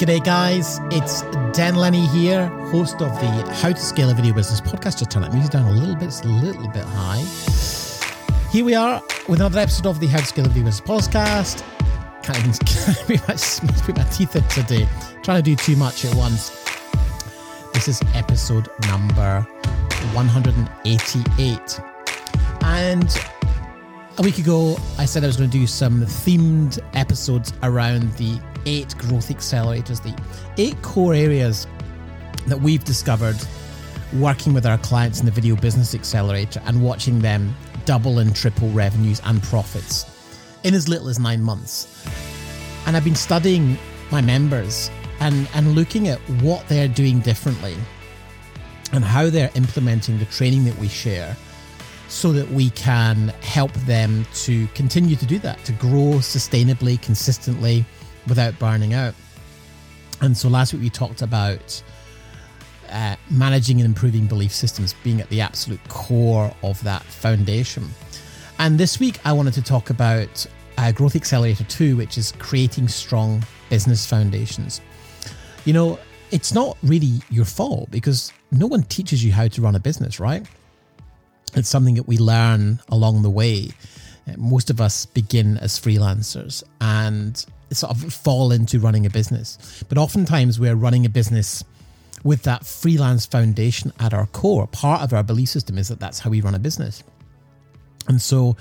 [0.00, 0.80] G'day, guys.
[0.90, 1.20] It's
[1.54, 5.00] Dan Lenny here, host of the How to Scale a Video Business podcast.
[5.00, 7.22] Just turn that music down a little bit, it's a little bit high.
[8.50, 11.62] Here we are with another episode of the How to Scale a Video Business podcast.
[12.22, 12.52] Can't even
[13.04, 14.88] pretty much put my teeth in today.
[15.22, 16.48] Trying to do too much at once.
[17.74, 19.42] This is episode number
[20.14, 21.80] 188.
[22.62, 23.18] And
[24.20, 28.38] a week ago, I said I was going to do some themed episodes around the
[28.66, 30.14] eight growth accelerators, the
[30.58, 31.66] eight core areas
[32.46, 33.36] that we've discovered
[34.12, 37.56] working with our clients in the Video Business Accelerator and watching them
[37.86, 40.04] double and triple revenues and profits
[40.64, 42.06] in as little as nine months.
[42.86, 43.78] And I've been studying
[44.10, 47.74] my members and, and looking at what they're doing differently
[48.92, 51.34] and how they're implementing the training that we share
[52.10, 57.84] so that we can help them to continue to do that, to grow sustainably, consistently,
[58.28, 59.14] without burning out.
[60.20, 61.82] And so last week we talked about
[62.90, 67.88] uh, managing and improving belief systems being at the absolute core of that foundation.
[68.58, 70.44] And this week I wanted to talk about
[70.78, 74.80] uh, Growth Accelerator 2, which is creating strong business foundations.
[75.64, 76.00] You know,
[76.32, 80.18] it's not really your fault because no one teaches you how to run a business,
[80.18, 80.44] right?
[81.54, 83.70] It's something that we learn along the way.
[84.36, 89.84] Most of us begin as freelancers and sort of fall into running a business.
[89.88, 91.64] But oftentimes we're running a business
[92.24, 94.66] with that freelance foundation at our core.
[94.66, 97.02] Part of our belief system is that that's how we run a business.
[98.08, 98.56] And so,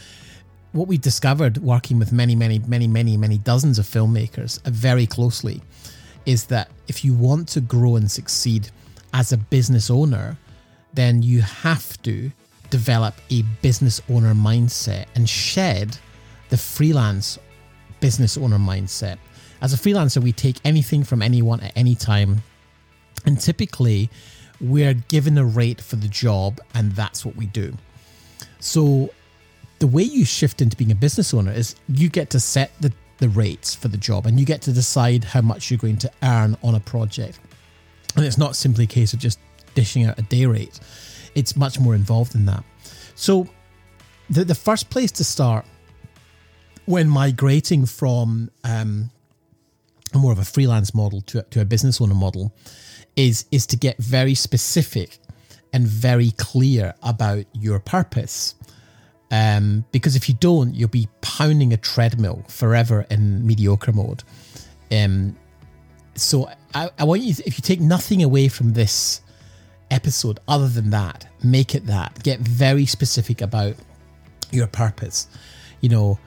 [0.71, 5.61] what we discovered working with many, many, many, many, many dozens of filmmakers very closely
[6.27, 8.69] is that if you want to grow and succeed
[9.13, 10.37] as a business owner,
[10.93, 12.31] then you have to
[12.69, 15.97] develop a business owner mindset and shed
[16.49, 17.37] the freelance
[17.99, 19.17] business owner mindset.
[19.61, 22.41] As a freelancer, we take anything from anyone at any time.
[23.25, 24.09] And typically,
[24.61, 27.75] we're given a rate for the job, and that's what we do.
[28.59, 29.09] So,
[29.79, 32.91] the way you shift into being a business owner is you get to set the,
[33.19, 36.11] the rates for the job and you get to decide how much you're going to
[36.21, 37.39] earn on a project.
[38.17, 39.39] And it's not simply a case of just
[39.75, 40.81] dishing out a day rate,
[41.35, 42.63] it's much more involved than that.
[43.15, 43.47] So,
[44.29, 45.65] the, the first place to start
[46.85, 49.09] when migrating from um,
[50.15, 52.53] more of a freelance model to, to a business owner model
[53.15, 55.19] is is to get very specific
[55.73, 58.55] and very clear about your purpose.
[59.31, 64.23] Um, because if you don't, you'll be pounding a treadmill forever in mediocre mode.
[64.91, 65.35] Um,
[66.15, 69.21] so I, I want you, if you take nothing away from this
[69.91, 72.21] episode other than that, make it that.
[72.23, 73.75] Get very specific about
[74.51, 75.27] your purpose.
[75.81, 76.19] You know,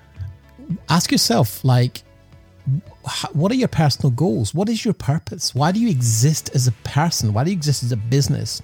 [0.88, 2.02] ask yourself, like,
[3.32, 4.54] what are your personal goals?
[4.54, 5.54] What is your purpose?
[5.54, 7.32] Why do you exist as a person?
[7.32, 8.62] Why do you exist as a business?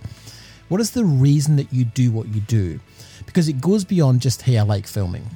[0.69, 2.79] What is the reason that you do what you do?
[3.27, 5.27] Because it goes beyond just, hey, I like filming.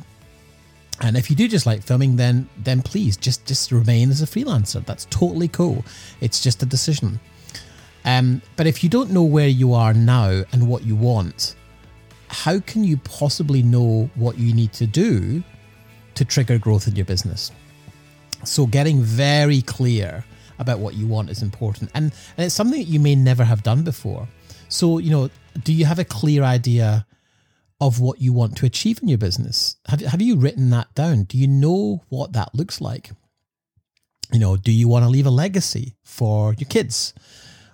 [1.01, 4.27] And if you do just like filming, then then please just just remain as a
[4.27, 4.85] freelancer.
[4.85, 5.85] That's totally cool.
[6.21, 7.19] It's just a decision.
[8.05, 11.55] Um, but if you don't know where you are now and what you want,
[12.29, 15.43] how can you possibly know what you need to do
[16.15, 17.53] to trigger growth in your business.
[18.45, 20.25] So getting very clear
[20.59, 21.91] about what you want is important.
[21.95, 24.29] And, and it's something that you may never have done before.
[24.69, 25.31] So, you know,
[25.65, 27.07] do you have a clear idea
[27.81, 29.77] of what you want to achieve in your business?
[29.89, 31.25] Have, have you written that down?
[31.25, 33.11] Do you know what that looks like?
[34.33, 37.13] You know, do you want to leave a legacy for your kids?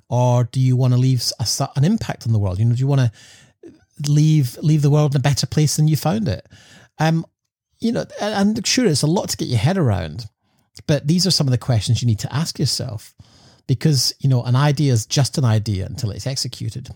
[0.09, 2.59] Or do you want to leave a, an impact on the world?
[2.59, 3.13] You know, do you want to
[4.09, 6.47] leave leave the world in a better place than you found it?
[6.99, 7.27] Um,
[7.79, 10.27] you know, and sure, it's a lot to get your head around,
[10.87, 13.15] but these are some of the questions you need to ask yourself
[13.67, 16.89] because, you know, an idea is just an idea until it's executed.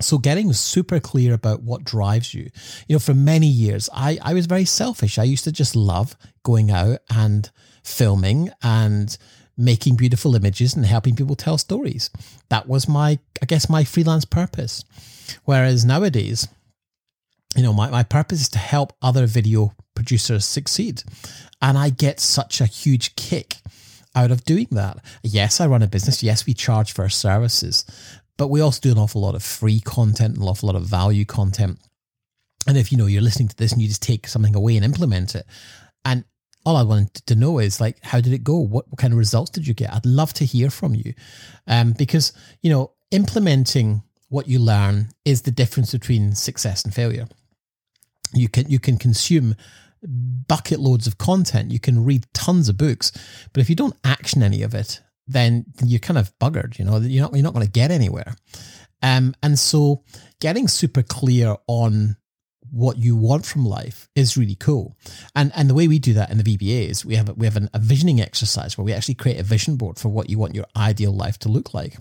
[0.00, 2.48] So getting super clear about what drives you.
[2.88, 5.18] You know, for many years, I, I was very selfish.
[5.18, 7.50] I used to just love going out and
[7.82, 9.16] filming and
[9.58, 12.10] making beautiful images and helping people tell stories.
[12.48, 14.84] That was my, I guess, my freelance purpose.
[15.44, 16.48] Whereas nowadays,
[17.56, 21.02] you know, my, my purpose is to help other video producers succeed.
[21.60, 23.56] And I get such a huge kick
[24.14, 24.98] out of doing that.
[25.22, 26.22] Yes, I run a business.
[26.22, 27.84] Yes, we charge for our services,
[28.36, 31.24] but we also do an awful lot of free content, an awful lot of value
[31.24, 31.78] content.
[32.66, 34.84] And if you know you're listening to this and you just take something away and
[34.84, 35.46] implement it,
[36.04, 36.24] and
[36.68, 38.58] all I wanted to know is like, how did it go?
[38.58, 39.90] What, what kind of results did you get?
[39.90, 41.14] I'd love to hear from you,
[41.66, 47.26] um, because you know implementing what you learn is the difference between success and failure.
[48.34, 49.56] You can you can consume
[50.46, 53.12] bucket loads of content, you can read tons of books,
[53.54, 56.78] but if you don't action any of it, then you're kind of buggered.
[56.78, 58.36] You know, you're not you're not going to get anywhere.
[59.02, 60.04] Um, and so
[60.38, 62.18] getting super clear on
[62.70, 64.96] what you want from life is really cool.
[65.34, 67.46] And and the way we do that in the VBA is we have a, we
[67.46, 70.38] have an, a visioning exercise where we actually create a vision board for what you
[70.38, 71.96] want your ideal life to look like.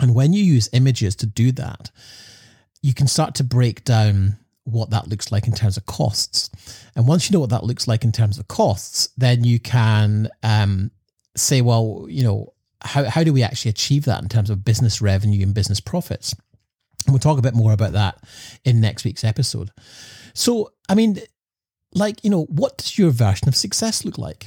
[0.00, 1.90] And when you use images to do that,
[2.82, 6.50] you can start to break down what that looks like in terms of costs.
[6.96, 10.28] And once you know what that looks like in terms of costs, then you can
[10.42, 10.90] um,
[11.36, 12.52] say, well, you know,
[12.82, 16.34] how, how do we actually achieve that in terms of business revenue and business profits?
[17.08, 18.22] We'll talk a bit more about that
[18.64, 19.70] in next week's episode.
[20.32, 21.18] So, I mean,
[21.94, 24.46] like, you know, what does your version of success look like?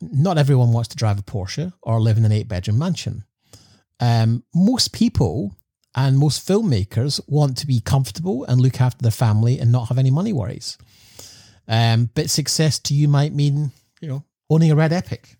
[0.00, 3.24] Not everyone wants to drive a Porsche or live in an eight bedroom mansion.
[4.00, 5.56] Um, most people
[5.94, 9.98] and most filmmakers want to be comfortable and look after their family and not have
[9.98, 10.76] any money worries.
[11.68, 13.70] Um, but success to you might mean,
[14.00, 15.36] you know, owning a Red Epic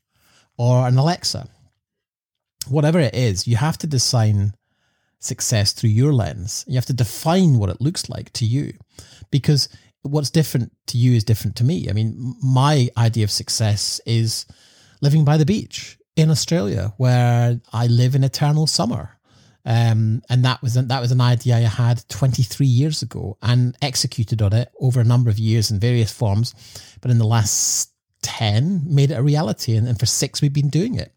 [0.56, 1.48] or an Alexa.
[2.68, 4.54] Whatever it is, you have to design
[5.24, 6.64] success through your lens.
[6.66, 8.74] You have to define what it looks like to you
[9.30, 9.68] because
[10.02, 11.88] what's different to you is different to me.
[11.88, 14.46] I mean, my idea of success is
[15.00, 19.18] living by the beach in Australia where I live in eternal summer.
[19.64, 24.42] Um, and that was that was an idea I had 23 years ago and executed
[24.42, 26.52] on it over a number of years in various forms.
[27.00, 27.92] But in the last
[28.22, 29.76] 10, made it a reality.
[29.76, 31.14] And, and for six, we've been doing it.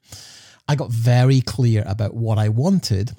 [0.67, 3.15] I got very clear about what I wanted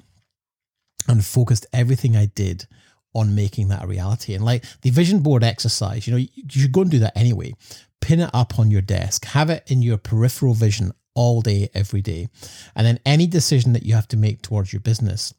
[1.07, 2.67] and focused everything I did
[3.13, 4.33] on making that a reality.
[4.33, 7.53] And like the vision board exercise, you know, you should go and do that anyway.
[8.01, 12.01] Pin it up on your desk, have it in your peripheral vision all day, every
[12.01, 12.27] day.
[12.75, 15.33] And then any decision that you have to make towards your business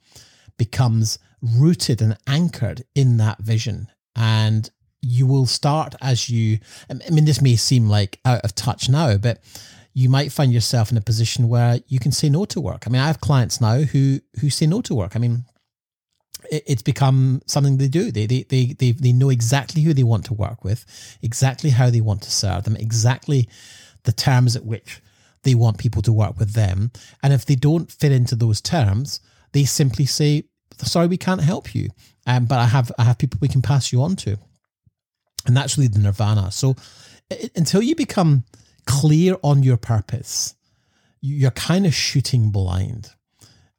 [0.56, 3.88] becomes rooted and anchored in that vision.
[4.16, 4.68] And
[5.00, 6.58] you will start as you,
[6.90, 9.40] I mean, this may seem like out of touch now, but
[9.94, 12.84] you might find yourself in a position where you can say no to work.
[12.86, 15.16] I mean, I have clients now who who say no to work.
[15.16, 15.44] I mean,
[16.50, 18.10] it's become something they do.
[18.10, 20.84] They, they, they, they, they know exactly who they want to work with,
[21.22, 23.48] exactly how they want to serve them, exactly
[24.04, 25.00] the terms at which
[25.42, 26.90] they want people to work with them.
[27.22, 29.20] And if they don't fit into those terms,
[29.52, 30.44] they simply say,
[30.78, 31.90] sorry, we can't help you.
[32.26, 34.36] Um, but I have, I have people we can pass you on to.
[35.46, 36.50] And that's really the nirvana.
[36.50, 36.76] So
[37.30, 38.44] it, until you become
[38.86, 40.54] clear on your purpose,
[41.20, 43.10] you're kind of shooting blind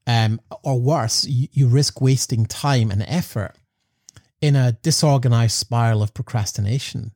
[0.10, 3.54] um, or worse, you, you risk wasting time and effort
[4.42, 7.12] in a disorganized spiral of procrastination.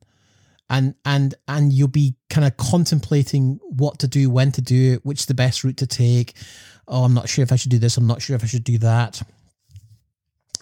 [0.70, 5.04] And and and you'll be kind of contemplating what to do when to do it
[5.04, 6.34] which the best route to take.
[6.86, 8.64] Oh i'm not sure if i should do this i'm not sure if i should
[8.64, 9.20] do that.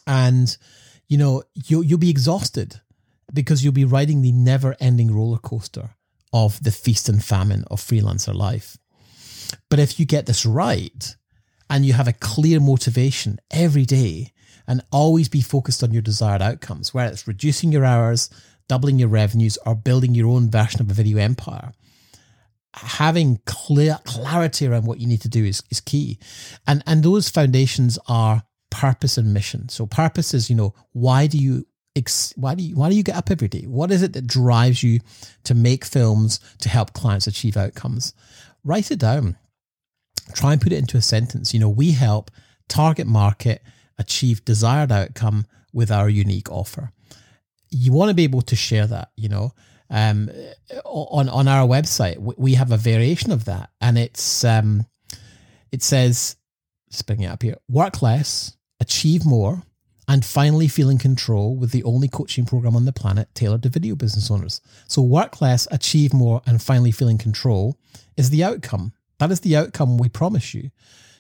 [0.07, 0.57] And
[1.09, 2.81] you know you'll, you'll be exhausted
[3.33, 5.91] because you'll be riding the never ending roller coaster
[6.33, 8.79] of the feast and famine of freelancer life.
[9.69, 11.15] But if you get this right
[11.73, 14.31] and you have a clear motivation every day
[14.69, 18.29] and always be focused on your desired outcomes, whether it's reducing your hours,
[18.69, 21.73] doubling your revenues, or building your own version of a video empire.
[22.75, 26.19] Having clear clarity around what you need to do is, is key.
[26.67, 29.71] And and those foundations are purpose and mission.
[29.71, 31.67] So purpose is, you know, why do you
[32.37, 33.63] why do you why do you get up every day?
[33.63, 35.01] What is it that drives you
[35.45, 38.13] to make films to help clients achieve outcomes?
[38.63, 39.39] Write it down
[40.35, 41.53] try and put it into a sentence.
[41.53, 42.31] You know, we help
[42.69, 43.63] target market
[43.99, 46.91] achieve desired outcome with our unique offer.
[47.71, 49.53] You want to be able to share that, you know.
[49.91, 50.31] Um,
[50.85, 54.87] on on our website, we have a variation of that, and it's um,
[55.71, 56.37] it says,
[57.07, 59.63] bring it up here: work less, achieve more,
[60.09, 63.69] and finally feel in control with the only coaching program on the planet tailored to
[63.69, 64.61] video business owners.
[64.89, 67.79] So, work less, achieve more, and finally feel in control
[68.17, 68.93] is the outcome.
[69.23, 70.63] That is the outcome we promise you.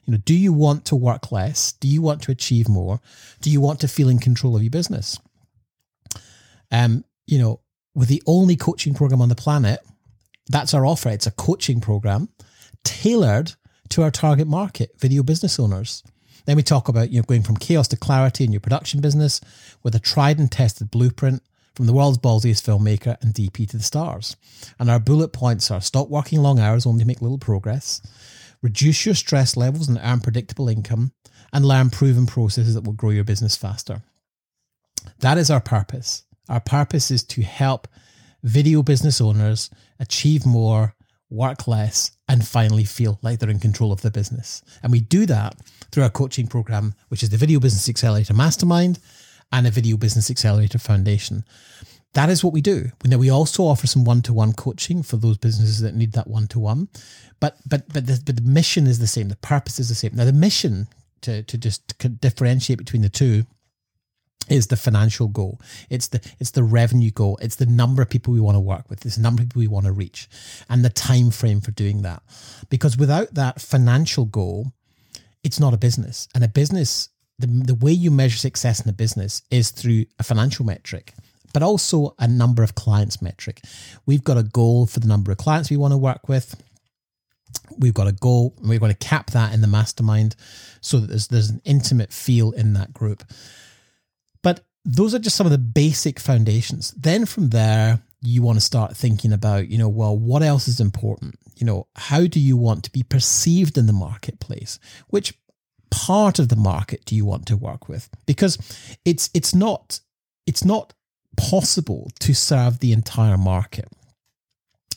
[0.04, 1.71] You know, do you want to work less?
[1.71, 3.00] Do you want to achieve more?
[3.40, 5.21] Do you want to feel in control of your business?
[6.73, 7.61] Um, you know,
[7.94, 9.78] with the only coaching program on the planet,
[10.49, 11.11] that's our offer.
[11.11, 12.28] It's a coaching program
[12.82, 13.52] tailored
[13.90, 16.02] to our target market, video business owners.
[16.44, 19.40] Then we talk about you know going from chaos to clarity in your production business
[19.85, 21.40] with a tried and tested blueprint
[21.75, 24.37] from the world's ballsiest filmmaker and DP to the stars.
[24.79, 28.02] And our bullet points are stop working long hours only to make little progress,
[28.61, 31.12] reduce your stress levels and earn predictable income,
[31.52, 34.02] and learn proven processes that will grow your business faster.
[35.19, 36.25] That is our purpose.
[36.49, 37.88] Our purpose is to help
[38.43, 40.95] video business owners achieve more,
[41.31, 44.62] work less, and finally feel like they're in control of the business.
[44.83, 45.57] And we do that
[45.91, 48.99] through our coaching program, which is the Video Business Accelerator Mastermind
[49.52, 51.44] and a Video Business Accelerator Foundation.
[52.14, 52.90] that is what we do.
[53.04, 56.88] Now we also offer some one-to-one coaching for those businesses that need that one-to-one.
[57.40, 59.28] But but but the, but the mission is the same.
[59.28, 60.12] The purpose is the same.
[60.14, 60.88] Now the mission
[61.23, 63.44] to to just differentiate between the two
[64.49, 65.61] is the financial goal.
[65.88, 67.38] It's the it's the revenue goal.
[67.40, 69.06] It's the number of people we want to work with.
[69.06, 70.28] It's the number of people we want to reach,
[70.68, 72.23] and the time frame for doing that.
[72.68, 74.73] Because without that financial goal,
[75.42, 76.28] it's not a business.
[76.35, 77.09] And a business,
[77.43, 81.13] the the way you measure success in a business is through a financial metric,
[81.53, 83.61] but also a number of clients metric.
[84.07, 86.61] We've got a goal for the number of clients we want to work with.
[87.79, 88.55] We've got a goal.
[88.63, 90.37] We're going to cap that in the mastermind,
[90.81, 93.25] so that there's there's an intimate feel in that group
[94.43, 96.91] but those are just some of the basic foundations.
[96.93, 100.81] Then from there, you want to start thinking about, you know, well, what else is
[100.81, 101.37] important?
[101.57, 104.79] You know, how do you want to be perceived in the marketplace?
[105.09, 105.35] Which
[105.93, 108.09] part of the market do you want to work with?
[108.27, 108.59] Because
[109.05, 110.01] it's it's not
[110.47, 110.95] it's not
[111.37, 113.89] possible to serve the entire market.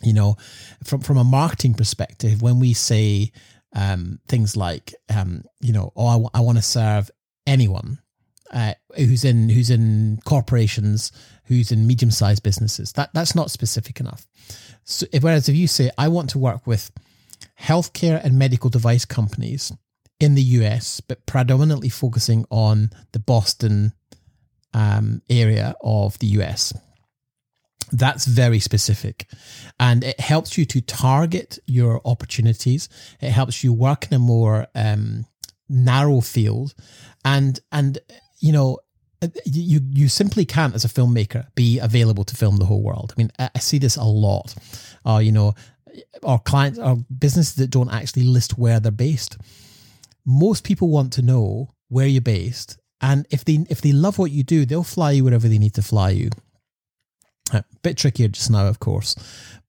[0.01, 0.37] You know,
[0.83, 3.31] from from a marketing perspective, when we say
[3.75, 7.11] um, things like, um, you know, oh, I, w- I want to serve
[7.45, 7.99] anyone,
[8.51, 11.11] uh, who's in who's in corporations,
[11.45, 12.93] who's in medium sized businesses.
[12.93, 14.27] That that's not specific enough.
[14.83, 16.91] So, whereas if you say I want to work with
[17.59, 19.71] healthcare and medical device companies
[20.25, 23.93] in the US, but predominantly focusing on the Boston
[24.73, 26.73] um, area of the US.
[27.91, 29.27] That's very specific
[29.79, 32.89] and it helps you to target your opportunities.
[33.21, 35.25] It helps you work in a more um,
[35.69, 36.73] narrow field
[37.23, 37.99] and and
[38.39, 38.79] you know,
[39.21, 43.13] uh, you you simply can't as a filmmaker be available to film the whole world.
[43.15, 44.53] I mean, I see this a lot.
[45.05, 45.53] Uh, you know,
[46.23, 49.37] our clients, our businesses that don't actually list where they're based.
[50.25, 54.31] Most people want to know where you're based, and if they if they love what
[54.31, 56.29] you do, they'll fly you wherever they need to fly you.
[57.53, 59.15] A uh, bit trickier just now, of course,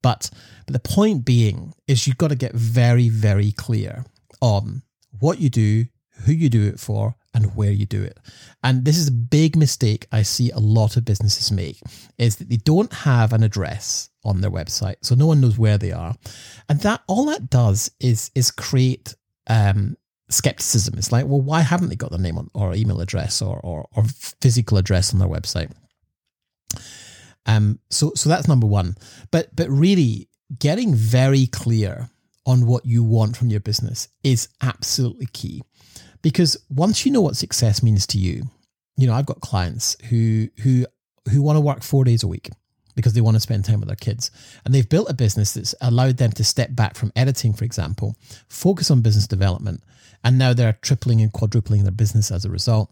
[0.02, 0.30] but
[0.66, 4.04] but the point being is you've got to get very very clear
[4.40, 4.82] on
[5.18, 5.86] what you do,
[6.24, 8.18] who you do it for, and where you do it.
[8.64, 11.78] And this is a big mistake I see a lot of businesses make
[12.16, 14.96] is that they don't have an address on their website.
[15.02, 16.16] So no one knows where they are.
[16.70, 19.14] And that all that does is is create
[19.48, 19.98] um,
[20.28, 20.94] skepticism.
[20.98, 23.86] It's like, well, why haven't they got their name on or email address or, or,
[23.94, 24.04] or
[24.40, 25.72] physical address on their website?
[27.46, 28.96] Um, so so that's number one.
[29.30, 30.28] But but really
[30.58, 32.10] getting very clear
[32.44, 35.62] on what you want from your business is absolutely key.
[36.22, 38.44] Because once you know what success means to you,
[38.96, 40.86] you know, I've got clients who who
[41.30, 42.50] who want to work four days a week
[42.96, 44.32] because they want to spend time with their kids.
[44.64, 48.16] And they've built a business that's allowed them to step back from editing, for example,
[48.48, 49.84] focus on business development.
[50.24, 52.90] And now they're tripling and quadrupling their business as a result.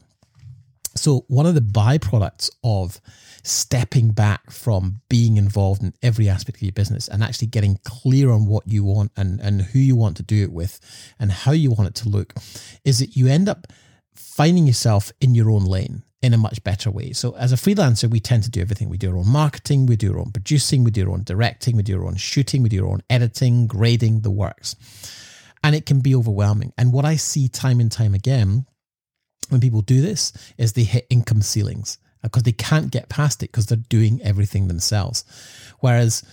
[0.97, 3.01] So, one of the byproducts of
[3.43, 8.31] stepping back from being involved in every aspect of your business and actually getting clear
[8.31, 10.81] on what you want and, and who you want to do it with
[11.19, 12.33] and how you want it to look
[12.85, 13.67] is that you end up
[14.15, 17.13] finding yourself in your own lane in a much better way.
[17.13, 18.89] So as a freelancer, we tend to do everything.
[18.89, 21.77] We do our own marketing, we do our own producing, we do our own directing,
[21.77, 24.75] we do our own shooting, we do our own editing, grading, the works.
[25.63, 26.73] And it can be overwhelming.
[26.79, 28.65] And what I see time and time again
[29.51, 33.43] when people do this is they hit income ceilings uh, because they can't get past
[33.43, 35.25] it because they're doing everything themselves.
[35.81, 36.25] Whereas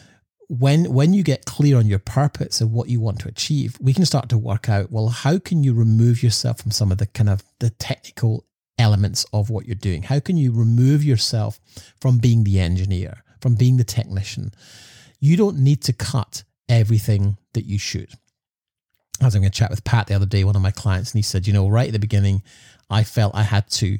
[0.48, 3.94] when when you get clear on your purpose and what you want to achieve, we
[3.94, 7.08] can start to work out well how can you remove yourself from some of the
[7.08, 8.46] kind of the technical
[8.82, 10.04] elements of what you're doing?
[10.04, 11.60] How can you remove yourself
[12.02, 14.52] from being the engineer, from being the technician?
[15.20, 18.14] You don't need to cut everything that you shoot.
[19.22, 21.20] I was having a chat with Pat the other day, one of my clients, and
[21.20, 22.42] he said, you know, right at the beginning,
[22.90, 24.00] I felt I had to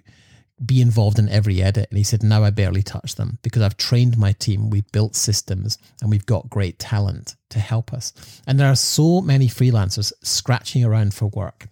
[0.64, 1.88] be involved in every edit.
[1.90, 5.16] And he said, now I barely touch them because I've trained my team, we've built
[5.16, 8.14] systems, and we've got great talent to help us.
[8.46, 11.68] And there are so many freelancers scratching around for work.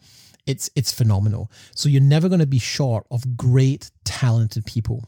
[0.49, 1.51] It's, it's phenomenal.
[1.75, 5.05] So you're never going to be short of great, talented people.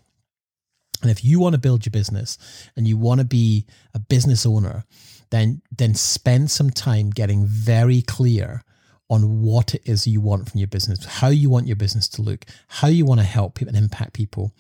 [1.01, 2.38] And if you want to build your business
[2.75, 4.86] and you want to be a business owner,
[5.31, 8.63] then then spend some time getting very clear
[9.10, 12.21] on what it is you want from your business, how you want your business to
[12.21, 14.53] look, how you want to help people and impact people.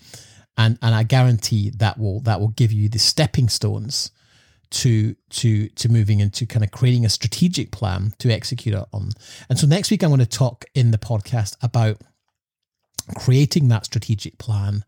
[0.57, 4.11] And and I guarantee that will that will give you the stepping stones
[4.71, 9.09] to to to moving into kind of creating a strategic plan to execute it on.
[9.49, 12.01] And so next week I'm going to talk in the podcast about
[13.15, 14.83] creating that strategic plan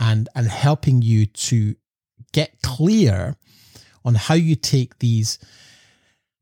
[0.00, 1.74] and and helping you to
[2.32, 3.36] get clear
[4.04, 5.38] on how you take these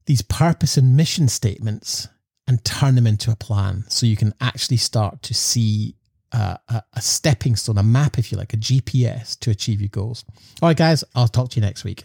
[0.06, 2.08] these purpose and mission statements
[2.46, 5.94] and turn them into a plan so you can actually start to see
[6.32, 10.24] a, a, stepping stone, a map, if you like, a GPS to achieve your goals.
[10.60, 12.04] All right, guys, I'll talk to you next week.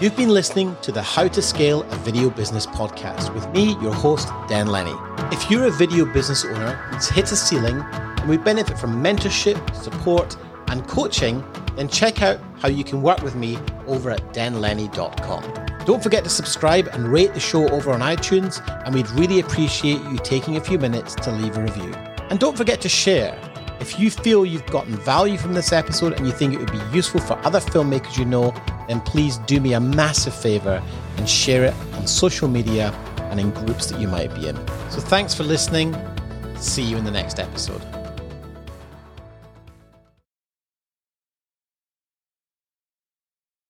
[0.00, 3.92] You've been listening to the How to Scale a Video Business podcast with me, your
[3.92, 4.94] host, Dan Lenny.
[5.34, 9.74] If you're a video business owner who's hit a ceiling and we benefit from mentorship,
[9.74, 10.36] support,
[10.68, 15.42] and coaching, then check out how you can work with me over at danlenny.com.
[15.84, 20.00] Don't forget to subscribe and rate the show over on iTunes, and we'd really appreciate
[20.02, 21.94] you taking a few minutes to leave a review.
[22.30, 23.38] And don't forget to share.
[23.80, 26.80] If you feel you've gotten value from this episode and you think it would be
[26.92, 28.52] useful for other filmmakers you know,
[28.88, 30.82] then please do me a massive favor
[31.16, 32.92] and share it on social media
[33.30, 34.56] and in groups that you might be in.
[34.90, 35.96] So thanks for listening.
[36.56, 37.97] See you in the next episode.